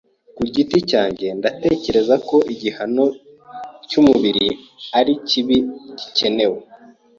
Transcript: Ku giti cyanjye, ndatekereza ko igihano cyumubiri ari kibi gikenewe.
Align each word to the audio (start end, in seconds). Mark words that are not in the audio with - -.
Ku 0.35 0.43
giti 0.53 0.79
cyanjye, 0.91 1.27
ndatekereza 1.39 2.15
ko 2.27 2.37
igihano 2.53 3.05
cyumubiri 3.89 4.47
ari 4.99 5.13
kibi 5.27 5.57
gikenewe. 5.99 6.57